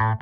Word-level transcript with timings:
Hallo, 0.00 0.16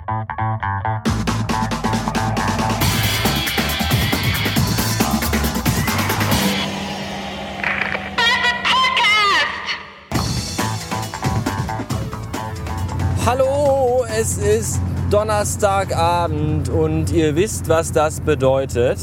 es 14.18 14.38
ist 14.38 14.80
Donnerstagabend 15.10 16.70
und 16.70 17.12
ihr 17.12 17.36
wisst, 17.36 17.68
was 17.68 17.92
das 17.92 18.20
bedeutet. 18.20 18.98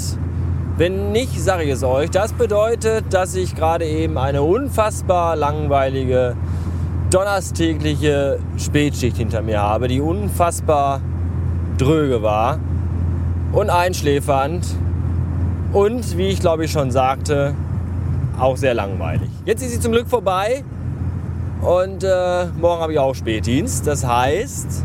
Wenn 0.76 1.14
nicht, 1.14 1.39
sage 1.39 1.64
ich 1.64 1.70
es 1.70 1.84
euch. 1.84 2.12
Das 2.12 2.34
bedeutet, 2.34 3.14
dass 3.14 3.36
ich 3.36 3.55
gerade 3.55 3.86
eben 3.86 4.18
eine 4.18 4.44
unfassbar 4.44 5.38
langweilige 5.38 6.36
donnerstägliche 7.16 8.39
Spätschicht 8.57 9.15
hinter 9.15 9.41
mir 9.41 9.61
habe, 9.61 9.88
die 9.88 10.02
unfassbar 10.02 11.00
dröge 11.77 12.21
war 12.21 12.60
und 13.54 13.69
einschläfernd 13.69 14.65
und, 15.71 16.18
wie 16.18 16.28
ich 16.28 16.42
glaube 16.42 16.65
ich 16.65 16.71
schon 16.73 16.92
sagte, 16.92 17.56
auch 18.37 18.57
sehr 18.57 18.73
langweilig. 18.73 19.29
Jetzt 19.46 19.64
ist 19.64 19.71
sie 19.71 19.79
zum 19.79 19.93
Glück 19.93 20.09
vorbei 20.09 20.65
und 21.61 22.04
äh, 22.04 22.47
morgen 22.59 22.82
habe 22.82 22.92
ich 22.92 23.00
auch 23.00 23.15
Spätdienst. 23.15 23.87
Das 23.87 24.06
heißt, 24.06 24.84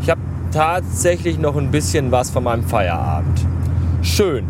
ich 0.00 0.10
habe 0.10 0.20
tatsächlich 0.52 1.40
noch 1.40 1.56
ein 1.56 1.72
bisschen 1.72 2.12
was 2.12 2.30
von 2.30 2.44
meinem 2.44 2.62
Feierabend. 2.62 3.44
Schön. 4.00 4.44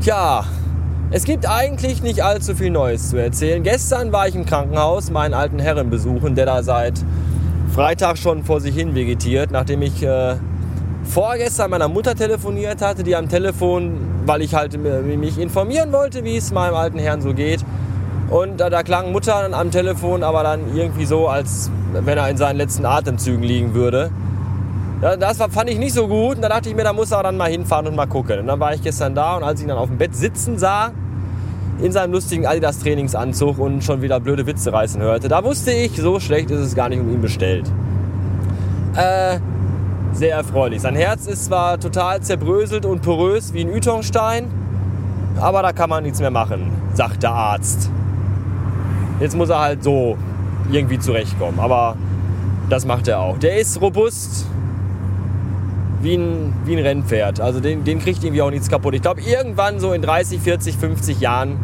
Tja, 0.00 0.46
es 1.10 1.24
gibt 1.24 1.48
eigentlich 1.48 2.02
nicht 2.02 2.24
allzu 2.24 2.54
viel 2.54 2.70
Neues 2.70 3.10
zu 3.10 3.16
erzählen. 3.16 3.62
Gestern 3.62 4.12
war 4.12 4.26
ich 4.26 4.34
im 4.34 4.44
Krankenhaus 4.44 5.10
meinen 5.10 5.34
alten 5.34 5.58
Herren 5.58 5.88
besuchen, 5.88 6.34
der 6.34 6.46
da 6.46 6.62
seit 6.62 6.94
Freitag 7.74 8.18
schon 8.18 8.42
vor 8.42 8.60
sich 8.60 8.74
hin 8.74 8.94
vegetiert, 8.94 9.50
nachdem 9.50 9.82
ich 9.82 10.02
äh, 10.02 10.36
vorgestern 11.04 11.70
meiner 11.70 11.88
Mutter 11.88 12.14
telefoniert 12.14 12.82
hatte, 12.82 13.02
die 13.02 13.14
am 13.14 13.28
Telefon, 13.28 13.98
weil 14.24 14.42
ich 14.42 14.54
halt 14.54 14.76
mich 14.78 15.38
informieren 15.38 15.92
wollte, 15.92 16.24
wie 16.24 16.36
es 16.36 16.52
meinem 16.52 16.74
alten 16.74 16.98
Herrn 16.98 17.20
so 17.20 17.34
geht, 17.34 17.64
und 18.28 18.58
da, 18.58 18.70
da 18.70 18.82
klang 18.82 19.12
Mutter 19.12 19.52
am 19.52 19.70
Telefon 19.70 20.24
aber 20.24 20.42
dann 20.42 20.74
irgendwie 20.74 21.04
so, 21.04 21.28
als 21.28 21.70
wenn 21.92 22.18
er 22.18 22.28
in 22.28 22.36
seinen 22.36 22.56
letzten 22.56 22.84
Atemzügen 22.84 23.44
liegen 23.44 23.74
würde. 23.74 24.10
Das 25.00 25.36
fand 25.36 25.70
ich 25.70 25.78
nicht 25.78 25.92
so 25.92 26.08
gut 26.08 26.36
und 26.36 26.42
da 26.42 26.48
dachte 26.48 26.68
ich 26.68 26.74
mir, 26.74 26.82
da 26.82 26.92
muss 26.92 27.12
er 27.12 27.22
dann 27.22 27.36
mal 27.36 27.50
hinfahren 27.50 27.86
und 27.86 27.94
mal 27.94 28.06
gucken. 28.06 28.40
Und 28.40 28.46
dann 28.46 28.58
war 28.58 28.74
ich 28.74 28.82
gestern 28.82 29.14
da 29.14 29.36
und 29.36 29.44
als 29.44 29.60
ich 29.60 29.66
ihn 29.66 29.68
dann 29.68 29.78
auf 29.78 29.88
dem 29.88 29.98
Bett 29.98 30.16
sitzen 30.16 30.58
sah, 30.58 30.92
in 31.80 31.92
seinem 31.92 32.12
lustigen 32.12 32.46
Adidas 32.46 32.78
Trainingsanzug 32.78 33.58
und 33.58 33.84
schon 33.84 34.02
wieder 34.02 34.20
blöde 34.20 34.46
Witze 34.46 34.72
reißen 34.72 35.00
hörte, 35.00 35.28
da 35.28 35.44
wusste 35.44 35.72
ich, 35.72 35.96
so 35.96 36.20
schlecht 36.20 36.50
ist 36.50 36.60
es 36.60 36.74
gar 36.74 36.88
nicht 36.88 37.00
um 37.00 37.12
ihn 37.12 37.20
bestellt. 37.20 37.70
Äh, 38.94 39.38
sehr 40.12 40.34
erfreulich. 40.36 40.80
Sein 40.80 40.96
Herz 40.96 41.26
ist 41.26 41.46
zwar 41.46 41.78
total 41.78 42.22
zerbröselt 42.22 42.86
und 42.86 43.02
porös 43.02 43.52
wie 43.52 43.60
ein 43.60 43.74
Ytongstein, 43.74 44.46
aber 45.38 45.62
da 45.62 45.72
kann 45.72 45.90
man 45.90 46.02
nichts 46.02 46.20
mehr 46.20 46.30
machen, 46.30 46.70
sagt 46.94 47.22
der 47.22 47.32
Arzt. 47.32 47.90
Jetzt 49.20 49.36
muss 49.36 49.50
er 49.50 49.60
halt 49.60 49.82
so 49.82 50.16
irgendwie 50.70 50.98
zurechtkommen. 50.98 51.58
Aber 51.58 51.96
das 52.68 52.84
macht 52.84 53.08
er 53.08 53.20
auch. 53.20 53.38
Der 53.38 53.58
ist 53.58 53.80
robust 53.80 54.46
wie 56.06 56.14
ein, 56.14 56.54
wie 56.64 56.76
ein 56.76 56.82
Rennpferd. 56.82 57.40
Also 57.40 57.60
den, 57.60 57.84
den 57.84 57.98
kriegt 57.98 58.22
irgendwie 58.22 58.40
auch 58.40 58.50
nichts 58.50 58.70
kaputt. 58.70 58.94
Ich 58.94 59.02
glaube, 59.02 59.20
irgendwann 59.20 59.80
so 59.80 59.92
in 59.92 60.00
30, 60.00 60.40
40, 60.40 60.76
50 60.76 61.20
Jahren 61.20 61.58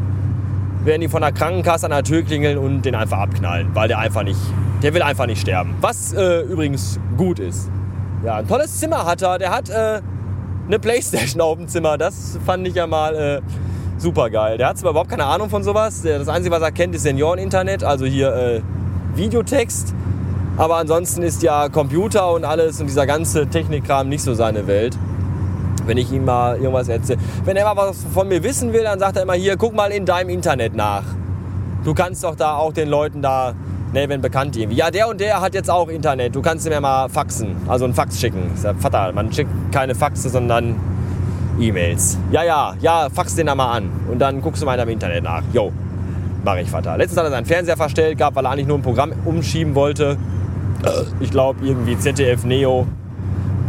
werden 0.85 1.01
die 1.01 1.09
von 1.09 1.23
der 1.23 1.31
Krankenkasse 1.31 1.87
an 1.87 1.93
der 1.93 2.03
Tür 2.03 2.23
klingeln 2.23 2.59
und 2.59 2.83
den 2.83 2.97
einfach 2.97 3.19
abknallen, 3.19 3.69
weil 3.73 3.87
der 3.87 4.01
einfach 4.01 4.25
nicht, 4.25 4.41
der 4.83 4.93
will 4.95 5.03
einfach 5.03 5.27
nicht 5.27 5.41
sterben. 5.41 5.77
Was 5.81 6.13
äh, 6.13 6.41
übrigens 6.41 6.99
gut 7.17 7.39
ist. 7.39 7.71
Ja, 8.25 8.37
ein 8.37 8.49
tolles 8.49 8.81
Zimmer 8.81 9.07
hat 9.07 9.23
er. 9.23 9.39
Der 9.39 9.51
hat 9.51 9.71
äh, 9.71 10.01
eine 10.67 10.79
Playstation 10.81 11.41
auf 11.41 11.59
dem 11.59 11.69
Zimmer. 11.69 11.97
Das 11.97 12.39
fand 12.45 12.67
ich 12.67 12.75
ja 12.75 12.89
mal 12.89 13.15
äh, 13.15 13.41
super 13.97 14.29
geil. 14.29 14.59
Der 14.59 14.69
hat 14.71 14.79
zwar 14.79 14.91
überhaupt 14.91 15.11
keine 15.11 15.25
Ahnung 15.25 15.51
von 15.51 15.63
sowas. 15.63 16.03
Das 16.03 16.29
Einzige, 16.29 16.53
was 16.53 16.63
er 16.63 16.73
kennt, 16.73 16.97
ist 16.97 17.05
Senioren-Internet, 17.05 17.85
also 17.85 18.07
hier 18.07 18.35
äh, 18.35 18.61
Videotext. 19.15 19.95
Aber 20.57 20.77
ansonsten 20.77 21.23
ist 21.23 21.43
ja 21.43 21.69
Computer 21.69 22.33
und 22.33 22.45
alles 22.45 22.81
und 22.81 22.87
dieser 22.87 23.07
ganze 23.07 23.47
Technikkram 23.47 24.09
nicht 24.09 24.23
so 24.23 24.35
seine 24.35 24.67
Welt. 24.67 24.97
Wenn 25.87 25.99
ich 25.99 26.13
ihm 26.13 26.25
mal 26.25 26.57
irgendwas 26.57 26.89
erzähle. 26.89 27.19
Wenn 27.45 27.57
er 27.57 27.65
mal 27.65 27.77
was 27.77 28.05
von 28.13 28.29
mir 28.29 28.43
wissen 28.43 28.73
will, 28.73 28.85
dann 28.85 28.99
sagt 28.99 29.17
er 29.17 29.23
immer 29.23 29.33
hier, 29.35 29.57
guck 29.57 29.75
mal 29.75 29.91
in 29.91 30.07
deinem 30.07 30.29
Internet 30.29 30.75
nach. 30.75 31.03
Du 31.85 31.95
kannst 31.95 32.23
doch 32.23 32.37
da 32.37 32.55
auch 32.57 32.73
den 32.73 32.89
Leuten 32.89 33.23
da, 33.23 33.55
ne, 33.93 34.09
wenn 34.09 34.21
bekannt 34.21 34.57
irgendwie. 34.57 34.77
Ja, 34.77 34.91
der 34.91 35.09
und 35.09 35.21
der 35.21 35.41
hat 35.41 35.55
jetzt 35.55 35.71
auch 35.71 35.89
Internet. 35.89 36.37
Du 36.37 36.43
kannst 36.43 36.67
ihm 36.67 36.73
ja 36.73 36.81
mal 36.81 37.09
faxen, 37.09 37.57
also 37.67 37.85
einen 37.85 37.95
Fax 37.95 38.21
schicken. 38.21 38.53
Ich 38.55 38.61
sag, 38.61 38.77
Vater, 38.79 39.11
man 39.13 39.33
schickt 39.33 39.51
keine 39.73 39.97
Faxe, 39.97 40.29
sondern 40.29 40.77
E-Mails. 41.59 42.19
Ja, 42.31 42.45
ja, 42.45 42.75
ja, 42.81 43.09
fax 43.13 43.35
den 43.35 43.47
da 43.47 43.55
mal 43.55 43.73
an. 43.73 43.91
Und 44.09 44.19
dann 44.21 44.41
guckst 44.41 44.63
du 44.63 44.67
mal 44.67 44.75
in 44.75 44.79
deinem 44.79 44.91
Internet 44.91 45.25
nach. 45.25 45.43
Jo, 45.53 45.73
mache 46.45 46.61
ich, 46.61 46.71
Vater. 46.71 46.97
Letztens 46.97 47.19
hat 47.19 47.27
er 47.27 47.31
seinen 47.31 47.47
Fernseher 47.47 47.77
verstellt 47.77 48.19
gehabt, 48.19 48.37
weil 48.37 48.45
er 48.47 48.53
eigentlich 48.53 48.67
nur 48.67 48.79
ein 48.79 48.83
Programm 48.83 49.13
umschieben 49.25 49.75
wollte. 49.75 50.17
Ich 51.21 51.31
glaube, 51.31 51.65
irgendwie 51.65 51.99
ZDF 51.99 52.45
Neo, 52.45 52.87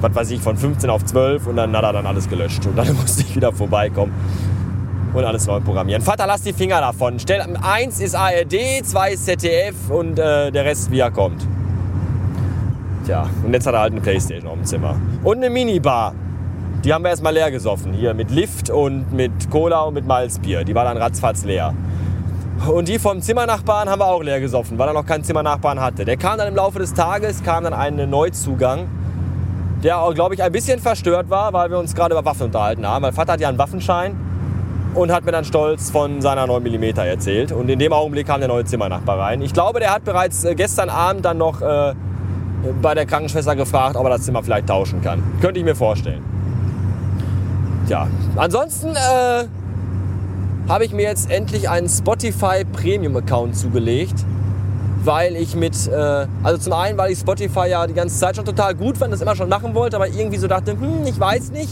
was 0.01 0.15
weiß 0.15 0.31
ich, 0.31 0.41
von 0.41 0.57
15 0.57 0.89
auf 0.89 1.05
12 1.05 1.47
und 1.47 1.55
dann 1.55 1.75
hat 1.75 1.83
er 1.83 1.93
dann 1.93 2.07
alles 2.07 2.29
gelöscht. 2.29 2.65
Und 2.65 2.77
dann 2.77 2.93
musste 3.01 3.21
ich 3.21 3.35
wieder 3.35 3.51
vorbeikommen 3.51 4.13
und 5.13 5.23
alles 5.23 5.45
neu 5.45 5.59
programmieren. 5.59 6.01
Vater, 6.01 6.25
lass 6.25 6.41
die 6.41 6.53
Finger 6.53 6.81
davon. 6.81 7.19
Stell, 7.19 7.41
eins 7.61 7.99
ist 7.99 8.15
ARD, 8.15 8.83
zwei 8.83 9.11
ist 9.13 9.25
ZDF 9.25 9.75
und 9.89 10.17
äh, 10.17 10.51
der 10.51 10.65
Rest, 10.65 10.91
wie 10.91 10.99
er 10.99 11.11
kommt. 11.11 11.47
Tja, 13.05 13.29
und 13.45 13.53
jetzt 13.53 13.67
hat 13.67 13.73
er 13.73 13.81
halt 13.81 13.91
eine 13.91 14.01
Playstation 14.01 14.47
auf 14.47 14.55
dem 14.55 14.65
Zimmer. 14.65 14.95
Und 15.23 15.37
eine 15.37 15.49
Minibar. 15.49 16.13
Die 16.83 16.93
haben 16.93 17.03
wir 17.03 17.09
erstmal 17.09 17.33
leer 17.33 17.51
gesoffen. 17.51 17.93
Hier 17.93 18.13
mit 18.13 18.29
Lift 18.31 18.69
und 18.69 19.13
mit 19.13 19.31
Cola 19.49 19.83
und 19.83 19.93
mit 19.93 20.05
Malzbier. 20.05 20.63
Die 20.63 20.75
war 20.75 20.83
dann 20.83 20.97
ratzfatz 20.97 21.45
leer. 21.45 21.73
Und 22.67 22.87
die 22.87 22.99
vom 22.99 23.21
Zimmernachbarn 23.21 23.89
haben 23.89 23.99
wir 23.99 24.05
auch 24.05 24.21
leer 24.21 24.39
gesoffen, 24.39 24.77
weil 24.77 24.87
er 24.87 24.93
noch 24.93 25.05
keinen 25.05 25.23
Zimmernachbarn 25.23 25.79
hatte. 25.79 26.05
Der 26.05 26.17
kam 26.17 26.37
dann 26.37 26.47
im 26.47 26.55
Laufe 26.55 26.79
des 26.79 26.93
Tages, 26.93 27.43
kam 27.43 27.63
dann 27.63 27.73
ein 27.73 28.09
Neuzugang, 28.09 28.87
der 29.83 29.99
auch, 29.99 30.13
glaube 30.13 30.35
ich, 30.35 30.43
ein 30.43 30.51
bisschen 30.51 30.79
verstört 30.79 31.29
war, 31.29 31.51
weil 31.51 31.69
wir 31.71 31.77
uns 31.77 31.93
gerade 31.93 32.13
über 32.13 32.23
Waffen 32.23 32.43
unterhalten 32.43 32.87
haben. 32.87 33.01
Mein 33.01 33.13
Vater 33.13 33.33
hat 33.33 33.41
ja 33.41 33.49
einen 33.49 33.57
Waffenschein 33.57 34.15
und 34.93 35.11
hat 35.11 35.25
mir 35.25 35.31
dann 35.31 35.43
stolz 35.43 35.89
von 35.89 36.21
seiner 36.21 36.47
9 36.47 36.63
mm 36.63 36.83
erzählt. 36.99 37.51
Und 37.51 37.69
in 37.69 37.79
dem 37.79 37.91
Augenblick 37.91 38.27
kam 38.27 38.39
der 38.39 38.47
neue 38.47 38.63
Zimmernachbar 38.63 39.19
rein. 39.19 39.41
Ich 39.41 39.53
glaube, 39.53 39.79
der 39.79 39.93
hat 39.93 40.05
bereits 40.05 40.45
äh, 40.45 40.55
gestern 40.55 40.89
Abend 40.89 41.25
dann 41.25 41.37
noch 41.37 41.61
äh, 41.61 41.93
bei 42.81 42.93
der 42.93 43.05
Krankenschwester 43.05 43.55
gefragt, 43.55 43.95
ob 43.97 44.05
er 44.05 44.11
das 44.11 44.21
Zimmer 44.21 44.41
vielleicht 44.41 44.67
tauschen 44.67 45.01
kann. 45.01 45.21
Könnte 45.41 45.59
ich 45.59 45.65
mir 45.65 45.75
vorstellen 45.75 46.23
ja, 47.87 48.07
ansonsten 48.35 48.95
äh, 48.95 49.45
habe 50.67 50.85
ich 50.85 50.93
mir 50.93 51.03
jetzt 51.03 51.29
endlich 51.29 51.69
einen 51.69 51.89
Spotify 51.89 52.63
Premium 52.71 53.15
Account 53.17 53.57
zugelegt, 53.57 54.15
weil 55.03 55.35
ich 55.35 55.55
mit, 55.55 55.87
äh, 55.87 56.27
also 56.43 56.57
zum 56.57 56.73
einen, 56.73 56.97
weil 56.97 57.11
ich 57.11 57.19
Spotify 57.19 57.67
ja 57.69 57.85
die 57.85 57.93
ganze 57.93 58.17
Zeit 58.17 58.35
schon 58.35 58.45
total 58.45 58.73
gut 58.73 58.97
fand, 58.97 59.11
das 59.11 59.21
immer 59.21 59.35
schon 59.35 59.49
machen 59.49 59.73
wollte, 59.75 59.97
aber 59.97 60.07
irgendwie 60.07 60.37
so 60.37 60.47
dachte, 60.47 60.71
hm, 60.71 61.05
ich 61.05 61.19
weiß 61.19 61.51
nicht. 61.51 61.69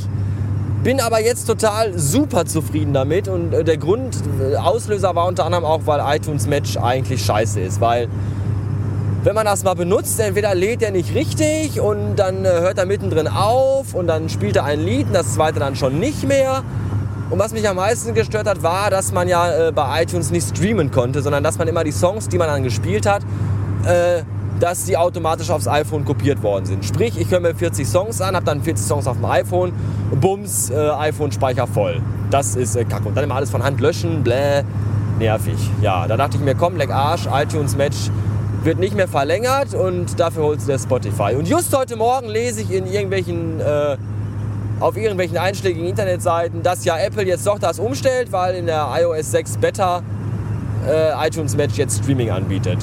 Bin 0.84 1.00
aber 1.00 1.22
jetzt 1.22 1.46
total 1.46 1.98
super 1.98 2.46
zufrieden 2.46 2.92
damit 2.92 3.28
und 3.28 3.54
äh, 3.54 3.64
der 3.64 3.78
Grund, 3.78 4.18
äh, 4.42 4.56
Auslöser 4.56 5.16
war 5.16 5.28
unter 5.28 5.46
anderem 5.46 5.64
auch, 5.64 5.82
weil 5.86 6.02
iTunes 6.16 6.48
Match 6.48 6.76
eigentlich 6.76 7.24
scheiße 7.24 7.62
ist, 7.62 7.80
weil 7.80 8.10
wenn 9.24 9.36
man 9.36 9.46
das 9.46 9.64
mal 9.64 9.76
benutzt, 9.76 10.20
entweder 10.20 10.56
lädt 10.56 10.82
er 10.82 10.90
nicht 10.90 11.14
richtig 11.14 11.80
und 11.80 12.16
dann 12.16 12.44
äh, 12.44 12.50
hört 12.50 12.80
er 12.80 12.88
mittendrin 12.88 13.28
auf 13.28 13.94
und 13.94 14.08
dann 14.08 14.28
spielt 14.30 14.56
er 14.56 14.66
ein 14.66 14.80
Lied 14.80 15.08
und 15.08 15.14
das 15.14 15.36
zweite 15.36 15.60
dann 15.60 15.76
schon 15.76 16.00
nicht 16.00 16.28
mehr. 16.28 16.64
Und 17.32 17.40
was 17.40 17.54
mich 17.54 17.68
am 17.68 17.78
meisten 17.78 18.14
gestört 18.14 18.46
hat, 18.46 18.62
war, 18.62 18.90
dass 18.90 19.14
man 19.14 19.30
ja 19.30 19.70
äh, 19.70 19.72
bei 19.72 20.04
iTunes 20.04 20.32
nicht 20.32 20.50
streamen 20.50 20.92
konnte, 20.92 21.22
sondern 21.22 21.42
dass 21.46 21.58
man 21.58 21.66
immer 21.70 21.86
die 21.86 21.94
Songs, 21.94 22.28
die 22.28 22.38
man 22.38 22.48
dann 22.48 22.62
gespielt 22.62 23.06
hat, 23.06 23.24
äh, 23.86 24.24
dass 24.60 24.84
die 24.84 24.98
automatisch 24.98 25.50
aufs 25.50 25.66
iPhone 25.66 26.04
kopiert 26.04 26.44
worden 26.44 26.66
sind. 26.66 26.84
Sprich, 26.84 27.18
ich 27.18 27.32
höre 27.32 27.40
mir 27.40 27.56
40 27.56 27.88
Songs 27.88 28.20
an, 28.20 28.36
habe 28.36 28.46
dann 28.46 28.62
40 28.62 28.86
Songs 28.86 29.08
auf 29.08 29.16
dem 29.16 29.24
iPhone, 29.24 29.72
bums, 30.20 30.72
äh, 30.72 30.76
iPhone-Speicher 30.76 31.68
voll. 31.68 32.02
Das 32.32 32.58
ist 32.58 32.76
äh, 32.76 32.84
kacke. 32.84 33.08
Und 33.08 33.16
dann 33.16 33.24
immer 33.24 33.36
alles 33.36 33.50
von 33.50 33.64
Hand 33.64 33.80
löschen, 33.80 34.24
bläh, 34.24 34.64
nervig. 35.18 35.58
Ja, 35.82 36.08
da 36.08 36.18
dachte 36.18 36.36
ich 36.36 36.44
mir, 36.44 36.54
komm, 36.54 36.76
leck 36.76 36.90
Arsch, 36.90 37.28
iTunes 37.32 37.78
Match 37.78 38.12
wird 38.64 38.78
nicht 38.78 38.94
mehr 38.94 39.08
verlängert 39.08 39.74
und 39.74 40.20
dafür 40.20 40.44
holst 40.44 40.68
du 40.68 40.72
der 40.74 40.80
Spotify. 40.80 41.36
Und 41.38 41.48
just 41.48 41.76
heute 41.76 41.96
Morgen 41.96 42.28
lese 42.28 42.62
ich 42.62 42.72
in 42.72 42.86
irgendwelchen, 42.86 43.62
äh, 43.62 43.96
auf 44.82 44.98
irgendwelchen 44.98 45.38
einschlägigen 45.38 45.88
Internetseiten, 45.88 46.64
dass 46.64 46.84
ja 46.84 46.98
Apple 46.98 47.24
jetzt 47.24 47.46
doch 47.46 47.60
das 47.60 47.80
umstellt, 47.80 48.32
weil 48.32 48.56
in 48.56 48.66
der 48.66 48.88
iOS 49.00 49.32
6 49.32 49.58
Beta 49.58 50.02
äh, 50.90 51.28
iTunes 51.28 51.56
Match 51.56 51.78
jetzt 51.78 52.04
Streaming 52.04 52.32
anbietet. 52.32 52.80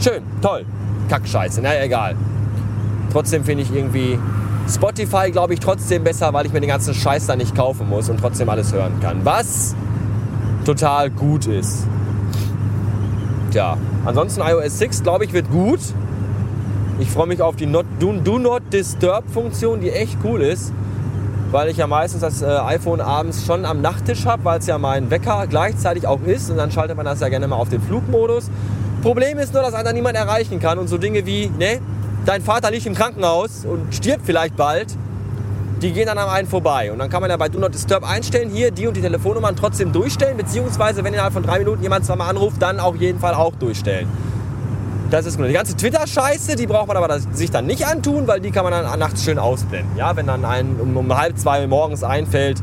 Schön, 0.00 0.22
toll. 0.40 0.64
Kackscheiße, 1.08 1.60
naja, 1.60 1.82
egal. 1.84 2.14
Trotzdem 3.12 3.44
finde 3.44 3.64
ich 3.64 3.74
irgendwie 3.74 4.18
Spotify, 4.68 5.30
glaube 5.30 5.54
ich, 5.54 5.60
trotzdem 5.60 6.04
besser, 6.04 6.32
weil 6.32 6.46
ich 6.46 6.52
mir 6.52 6.60
den 6.60 6.68
ganzen 6.68 6.94
Scheiß 6.94 7.26
da 7.26 7.34
nicht 7.34 7.54
kaufen 7.54 7.88
muss 7.88 8.08
und 8.08 8.18
trotzdem 8.18 8.48
alles 8.48 8.72
hören 8.72 9.00
kann. 9.00 9.24
Was 9.24 9.74
total 10.64 11.10
gut 11.10 11.46
ist. 11.46 11.86
Tja, 13.50 13.76
ansonsten 14.04 14.42
iOS 14.42 14.78
6, 14.78 15.02
glaube 15.02 15.24
ich, 15.24 15.32
wird 15.32 15.50
gut. 15.50 15.80
Ich 16.98 17.10
freue 17.10 17.26
mich 17.26 17.42
auf 17.42 17.56
die 17.56 17.66
Not, 17.66 17.86
Do, 17.98 18.12
Do 18.12 18.38
Not 18.38 18.62
Disturb-Funktion, 18.72 19.80
die 19.80 19.90
echt 19.90 20.18
cool 20.24 20.40
ist, 20.40 20.72
weil 21.50 21.68
ich 21.68 21.76
ja 21.76 21.86
meistens 21.86 22.20
das 22.20 22.42
äh, 22.42 22.46
iPhone 22.46 23.00
abends 23.00 23.46
schon 23.46 23.64
am 23.64 23.80
Nachttisch 23.80 24.26
habe, 24.26 24.44
weil 24.44 24.58
es 24.58 24.66
ja 24.66 24.78
mein 24.78 25.10
Wecker 25.10 25.46
gleichzeitig 25.48 26.06
auch 26.06 26.20
ist 26.26 26.50
und 26.50 26.56
dann 26.56 26.70
schaltet 26.70 26.96
man 26.96 27.06
das 27.06 27.20
ja 27.20 27.28
gerne 27.28 27.46
mal 27.46 27.56
auf 27.56 27.68
den 27.68 27.80
Flugmodus. 27.80 28.50
Problem 29.02 29.38
ist 29.38 29.54
nur, 29.54 29.62
dass 29.62 29.74
einer 29.74 29.92
niemand 29.92 30.16
erreichen 30.16 30.58
kann 30.58 30.78
und 30.78 30.88
so 30.88 30.98
Dinge 30.98 31.26
wie, 31.26 31.48
ne, 31.48 31.80
dein 32.24 32.42
Vater 32.42 32.70
liegt 32.70 32.86
im 32.86 32.94
Krankenhaus 32.94 33.64
und 33.64 33.94
stirbt 33.94 34.26
vielleicht 34.26 34.56
bald, 34.56 34.88
die 35.82 35.92
gehen 35.92 36.06
dann 36.06 36.18
an 36.18 36.28
einen 36.28 36.48
vorbei. 36.48 36.90
Und 36.90 36.98
dann 36.98 37.10
kann 37.10 37.20
man 37.20 37.30
ja 37.30 37.36
bei 37.36 37.48
Do 37.48 37.58
Not 37.58 37.74
Disturb 37.74 38.08
einstellen, 38.08 38.50
hier 38.50 38.70
die 38.70 38.86
und 38.86 38.96
die 38.96 39.02
Telefonnummern 39.02 39.54
trotzdem 39.56 39.92
durchstellen, 39.92 40.36
beziehungsweise 40.36 41.04
wenn 41.04 41.12
innerhalb 41.12 41.34
von 41.34 41.42
drei 41.42 41.58
Minuten 41.58 41.82
jemand 41.82 42.04
zweimal 42.06 42.30
anruft, 42.30 42.60
dann 42.60 42.80
auf 42.80 42.96
jeden 42.96 43.20
Fall 43.20 43.34
auch 43.34 43.54
durchstellen. 43.56 44.08
Das 45.10 45.24
ist 45.24 45.36
gut. 45.36 45.48
Die 45.48 45.52
ganze 45.52 45.76
Twitter-Scheiße, 45.76 46.56
die 46.56 46.66
braucht 46.66 46.88
man 46.88 46.96
aber 46.96 47.20
sich 47.20 47.50
dann 47.50 47.66
nicht 47.66 47.86
antun, 47.86 48.26
weil 48.26 48.40
die 48.40 48.50
kann 48.50 48.64
man 48.64 48.72
dann 48.72 48.98
nachts 48.98 49.24
schön 49.24 49.38
ausblenden. 49.38 49.96
Ja, 49.96 50.16
wenn 50.16 50.26
dann 50.26 50.44
ein, 50.44 50.76
um, 50.80 50.96
um 50.96 51.16
halb 51.16 51.38
zwei 51.38 51.66
morgens 51.66 52.02
einfällt, 52.02 52.60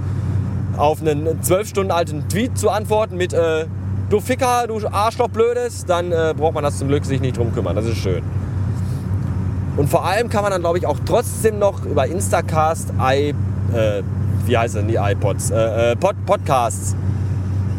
auf 0.77 1.01
einen 1.01 1.41
zwölf 1.41 1.69
Stunden 1.69 1.91
alten 1.91 2.27
Tweet 2.27 2.57
zu 2.57 2.69
antworten 2.69 3.15
mit 3.15 3.31
äh, 3.33 3.65
du 4.09 4.19
Ficker, 4.19 4.65
du 4.67 4.85
Arschloch 4.87 5.29
Blödes, 5.29 5.85
dann 5.85 6.11
äh, 6.11 6.33
braucht 6.35 6.53
man 6.55 6.63
das 6.63 6.77
zum 6.79 6.89
Glück 6.89 7.05
sich 7.05 7.21
nicht 7.21 7.37
drum 7.37 7.53
kümmern. 7.53 7.75
Das 7.75 7.85
ist 7.85 7.97
schön. 7.97 8.23
Und 9.77 9.89
vor 9.89 10.05
allem 10.05 10.29
kann 10.29 10.43
man 10.43 10.51
dann, 10.51 10.61
glaube 10.61 10.77
ich, 10.77 10.85
auch 10.85 10.97
trotzdem 11.05 11.59
noch 11.59 11.85
über 11.85 12.05
Instacast, 12.05 12.91
i, 12.99 13.33
äh, 13.73 14.03
wie 14.45 14.57
heißt 14.57 14.75
das, 14.75 14.85
die 14.85 14.95
iPods, 14.95 15.51
äh, 15.51 15.91
äh, 15.91 15.95
Pod, 15.95 16.15
Podcasts 16.25 16.95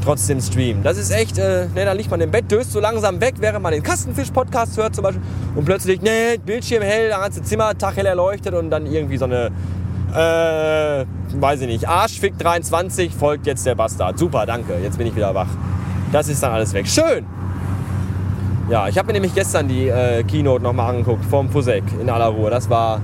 trotzdem 0.04 0.40
streamen. 0.40 0.82
Das 0.82 0.98
ist 0.98 1.10
echt, 1.10 1.38
äh, 1.38 1.66
ne, 1.74 1.84
dann 1.84 1.96
liegt 1.96 2.10
man 2.10 2.20
im 2.20 2.30
Bett, 2.30 2.50
döst 2.50 2.72
so 2.72 2.80
langsam 2.80 3.20
weg, 3.20 3.34
während 3.38 3.62
man 3.62 3.72
den 3.72 3.82
Kastenfisch-Podcast 3.82 4.76
hört 4.76 4.94
zum 4.94 5.04
Beispiel 5.04 5.22
und 5.54 5.64
plötzlich, 5.64 6.02
ne, 6.02 6.38
Bildschirm 6.44 6.82
hell, 6.82 7.08
das 7.08 7.18
ganze 7.18 7.42
Zimmer 7.42 7.76
taghell 7.76 8.06
erleuchtet 8.06 8.54
und 8.54 8.70
dann 8.70 8.86
irgendwie 8.86 9.16
so 9.16 9.24
eine, 9.24 9.50
äh, 10.14 11.04
weiß 11.40 11.62
ich 11.62 11.66
nicht, 11.66 11.88
Arschfick 11.88 12.38
23 12.38 13.12
folgt 13.12 13.46
jetzt 13.46 13.64
der 13.66 13.74
Bastard. 13.74 14.18
Super, 14.18 14.46
danke, 14.46 14.74
jetzt 14.82 14.98
bin 14.98 15.06
ich 15.06 15.16
wieder 15.16 15.34
wach. 15.34 15.48
Das 16.12 16.28
ist 16.28 16.42
dann 16.42 16.52
alles 16.52 16.72
weg. 16.72 16.86
Schön! 16.86 17.26
Ja, 18.70 18.88
ich 18.88 18.96
habe 18.96 19.08
mir 19.08 19.14
nämlich 19.14 19.34
gestern 19.34 19.68
die 19.68 19.88
äh, 19.88 20.22
Keynote 20.22 20.62
nochmal 20.62 20.90
angeguckt 20.90 21.24
vom 21.26 21.50
Fusek 21.50 21.84
in 22.00 22.08
aller 22.08 22.28
Ruhe. 22.28 22.50
Das 22.50 22.70
war, 22.70 23.00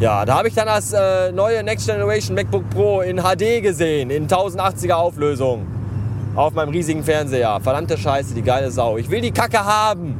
ja, 0.00 0.24
da 0.24 0.38
habe 0.38 0.48
ich 0.48 0.54
dann 0.54 0.66
das 0.66 0.92
äh, 0.92 1.32
neue 1.32 1.62
Next 1.62 1.86
Generation 1.86 2.34
MacBook 2.34 2.68
Pro 2.70 3.00
in 3.00 3.18
HD 3.18 3.62
gesehen, 3.62 4.10
in 4.10 4.26
1080er 4.26 4.94
Auflösung. 4.94 5.77
Auf 6.38 6.54
meinem 6.54 6.68
riesigen 6.68 7.02
Fernseher. 7.02 7.58
Verdammte 7.60 7.98
Scheiße, 7.98 8.32
die 8.32 8.42
geile 8.42 8.70
Sau. 8.70 8.96
Ich 8.96 9.10
will 9.10 9.20
die 9.20 9.32
Kacke 9.32 9.58
haben. 9.58 10.14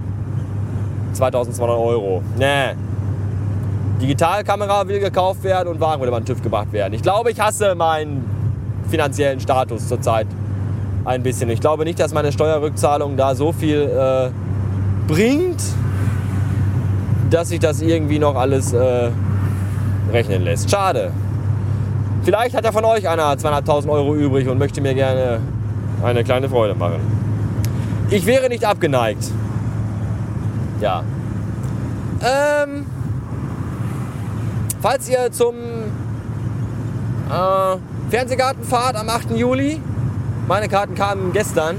2200 1.12 1.78
Euro. 1.78 2.22
Nee. 2.36 2.74
Digitalkamera 4.02 4.88
will 4.88 4.98
gekauft 4.98 5.44
werden 5.44 5.68
und 5.68 5.78
Wagen 5.78 6.00
will 6.00 6.08
über 6.08 6.18
den 6.18 6.26
TÜV 6.26 6.42
gemacht 6.42 6.72
werden. 6.72 6.92
Ich 6.94 7.02
glaube, 7.02 7.30
ich 7.30 7.38
hasse 7.38 7.76
meinen 7.76 8.24
finanziellen 8.90 9.38
Status 9.38 9.86
zurzeit 9.86 10.26
ein 11.04 11.22
bisschen. 11.22 11.50
Ich 11.50 11.60
glaube 11.60 11.84
nicht, 11.84 12.00
dass 12.00 12.12
meine 12.12 12.32
Steuerrückzahlung 12.32 13.16
da 13.16 13.36
so 13.36 13.52
viel 13.52 13.82
äh, 13.82 14.30
bringt, 15.06 15.62
dass 17.30 17.50
sich 17.50 17.60
das 17.60 17.80
irgendwie 17.80 18.18
noch 18.18 18.34
alles 18.34 18.72
äh, 18.72 19.10
rechnen 20.12 20.42
lässt. 20.42 20.68
Schade. 20.68 21.12
Vielleicht 22.24 22.56
hat 22.56 22.64
ja 22.64 22.72
von 22.72 22.84
euch 22.84 23.08
einer 23.08 23.34
200.000 23.34 23.88
Euro 23.88 24.16
übrig 24.16 24.48
und 24.48 24.58
möchte 24.58 24.80
mir 24.80 24.94
gerne 24.94 25.38
eine 26.02 26.24
kleine 26.24 26.48
Freude 26.48 26.74
machen. 26.74 27.00
Ich 28.10 28.26
wäre 28.26 28.48
nicht 28.48 28.64
abgeneigt. 28.64 29.30
Ja. 30.80 31.02
Ähm, 32.20 32.86
falls 34.80 35.08
ihr 35.08 35.30
zum 35.30 35.54
äh, 37.28 37.76
Fernsehgarten 38.10 38.64
fahrt 38.64 38.96
am 38.96 39.08
8. 39.08 39.32
Juli, 39.32 39.80
meine 40.46 40.68
Karten 40.68 40.94
kamen 40.94 41.32
gestern, 41.32 41.76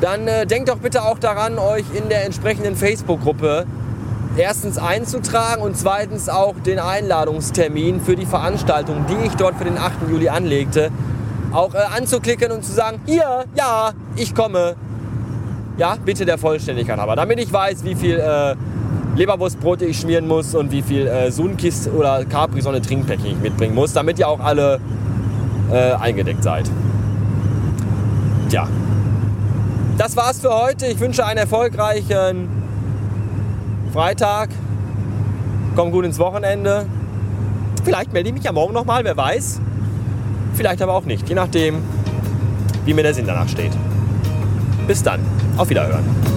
dann 0.00 0.26
äh, 0.26 0.46
denkt 0.46 0.68
doch 0.68 0.78
bitte 0.78 1.02
auch 1.02 1.18
daran, 1.18 1.58
euch 1.58 1.84
in 1.94 2.08
der 2.08 2.24
entsprechenden 2.24 2.76
Facebook-Gruppe 2.76 3.66
erstens 4.36 4.78
einzutragen 4.78 5.62
und 5.62 5.76
zweitens 5.76 6.28
auch 6.28 6.54
den 6.58 6.78
Einladungstermin 6.78 8.00
für 8.00 8.16
die 8.16 8.26
Veranstaltung, 8.26 9.06
die 9.08 9.26
ich 9.26 9.34
dort 9.34 9.56
für 9.56 9.64
den 9.64 9.78
8. 9.78 10.08
Juli 10.10 10.28
anlegte, 10.28 10.90
auch 11.54 11.74
äh, 11.74 11.78
anzuklicken 11.78 12.50
und 12.50 12.64
zu 12.64 12.72
sagen, 12.72 13.00
hier, 13.06 13.44
ja, 13.54 13.92
ich 14.16 14.34
komme. 14.34 14.76
Ja, 15.76 15.96
bitte 16.04 16.24
der 16.24 16.38
Vollständigkeit 16.38 16.98
aber, 16.98 17.16
damit 17.16 17.40
ich 17.40 17.52
weiß, 17.52 17.84
wie 17.84 17.94
viel 17.94 18.18
äh, 18.18 18.54
Leberwurstbrote 19.16 19.86
ich 19.86 19.98
schmieren 19.98 20.26
muss 20.26 20.54
und 20.54 20.70
wie 20.70 20.82
viel 20.82 21.06
äh, 21.06 21.30
Sunkist 21.30 21.88
oder 21.88 22.24
Capri-Sonne 22.24 22.80
Trinkpäckchen 22.80 23.32
ich 23.32 23.40
mitbringen 23.40 23.74
muss, 23.74 23.92
damit 23.92 24.18
ihr 24.18 24.28
auch 24.28 24.40
alle 24.40 24.80
äh, 25.72 25.92
eingedeckt 25.94 26.42
seid. 26.42 26.70
Tja, 28.48 28.68
das 29.98 30.16
war's 30.16 30.40
für 30.40 30.54
heute. 30.54 30.86
Ich 30.86 31.00
wünsche 31.00 31.24
einen 31.24 31.38
erfolgreichen 31.38 32.48
Freitag. 33.92 34.50
Komm 35.76 35.90
gut 35.90 36.04
ins 36.04 36.18
Wochenende. 36.18 36.86
Vielleicht 37.84 38.12
melde 38.12 38.28
ich 38.28 38.34
mich 38.34 38.44
ja 38.44 38.52
morgen 38.52 38.74
nochmal, 38.74 39.04
wer 39.04 39.16
weiß. 39.16 39.60
Vielleicht 40.54 40.82
aber 40.82 40.94
auch 40.94 41.04
nicht, 41.04 41.28
je 41.28 41.34
nachdem, 41.34 41.82
wie 42.84 42.94
mir 42.94 43.02
der 43.02 43.14
Sinn 43.14 43.26
danach 43.26 43.48
steht. 43.48 43.72
Bis 44.86 45.02
dann, 45.02 45.20
auf 45.56 45.68
Wiederhören. 45.68 46.33